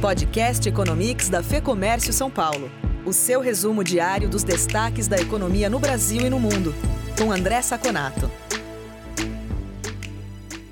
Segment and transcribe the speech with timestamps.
[0.00, 2.70] Podcast Economics da Fê Comércio São Paulo.
[3.04, 6.72] O seu resumo diário dos destaques da economia no Brasil e no mundo.
[7.18, 8.30] Com André Saconato.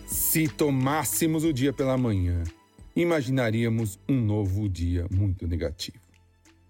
[0.06, 2.44] Se tomássemos o dia pela manhã,
[2.94, 5.98] imaginaríamos um novo dia muito negativo.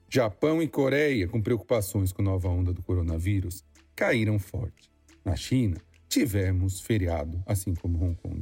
[0.08, 3.62] Japão e Coreia, com preocupações com a nova onda do coronavírus,
[3.94, 4.90] caíram forte.
[5.22, 5.76] Na China,
[6.08, 8.40] tivemos feriado, assim como Hong Kong.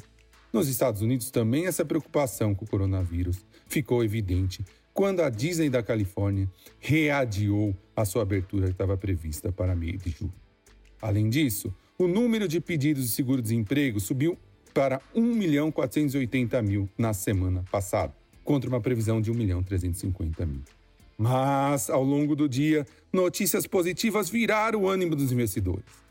[0.55, 5.83] Nos Estados Unidos também essa preocupação com o coronavírus ficou evidente quando a Disney da
[5.83, 10.33] Califórnia readiou a sua abertura que estava prevista para meio de julho.
[11.03, 14.39] Além disso, o número de pedidos de seguro-desemprego subiu
[14.73, 20.47] para 1 milhão 480 mil na semana passada, contra uma previsão de 1 milhão 350
[20.47, 20.63] mil.
[21.19, 26.04] Mas, ao longo do dia, notícias positivas viraram o ânimo dos investidores.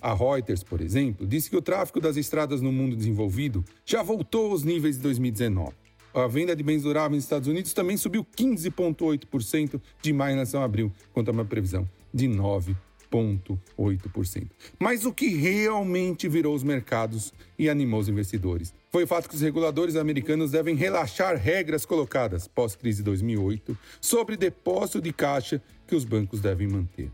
[0.00, 4.52] A Reuters, por exemplo, disse que o tráfego das estradas no mundo desenvolvido já voltou
[4.52, 5.74] aos níveis de 2019.
[6.14, 10.62] A venda de bens duráveis nos Estados Unidos também subiu 15,8% de maio em relação
[10.62, 14.48] a abril, contra uma previsão de 9,8%.
[14.78, 19.36] Mas o que realmente virou os mercados e animou os investidores foi o fato que
[19.36, 26.04] os reguladores americanos devem relaxar regras colocadas pós-crise 2008 sobre depósito de caixa que os
[26.04, 27.12] bancos devem manter.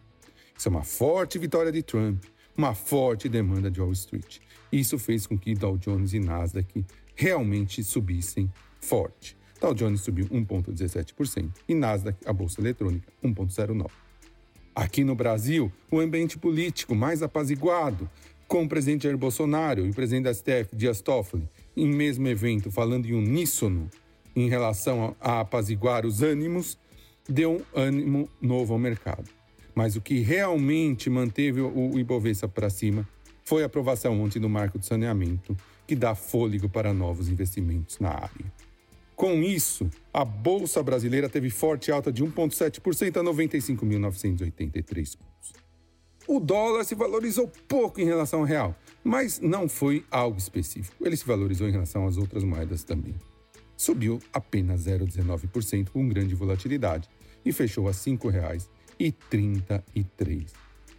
[0.56, 2.24] Isso é uma forte vitória de Trump
[2.56, 4.38] uma forte demanda de Wall Street.
[4.72, 9.36] Isso fez com que Dow Jones e Nasdaq realmente subissem forte.
[9.60, 13.90] Dow Jones subiu 1,17% e Nasdaq, a bolsa eletrônica, 1,09%.
[14.74, 18.08] Aqui no Brasil, o ambiente político mais apaziguado,
[18.46, 22.70] com o presidente Jair Bolsonaro e o presidente da STF, Dias Toffoli, em mesmo evento
[22.70, 23.88] falando em uníssono
[24.36, 26.78] em relação a apaziguar os ânimos,
[27.26, 29.30] deu um ânimo novo ao mercado.
[29.76, 33.06] Mas o que realmente manteve o Ibovespa para cima
[33.44, 35.54] foi a aprovação ontem do marco de saneamento,
[35.86, 38.52] que dá fôlego para novos investimentos na área.
[39.14, 45.52] Com isso, a Bolsa Brasileira teve forte alta de 1,7% a 95.983 pontos.
[46.26, 51.06] O dólar se valorizou pouco em relação ao real, mas não foi algo específico.
[51.06, 53.14] Ele se valorizou em relação às outras moedas também.
[53.76, 57.08] Subiu apenas 0,19% com grande volatilidade
[57.44, 60.52] e fechou a R$ 5,00 e 33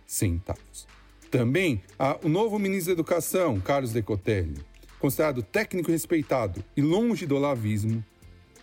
[0.05, 0.87] centavos.
[1.29, 1.81] Também
[2.23, 4.63] o novo ministro da Educação, Carlos Decotelli,
[4.99, 8.03] considerado técnico respeitado e longe do lavismo,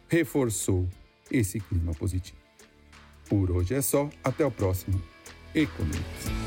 [0.09, 0.89] reforçou
[1.31, 2.39] esse clima positivo.
[3.29, 5.03] Por hoje é só, até o próximo
[5.55, 6.44] Economics.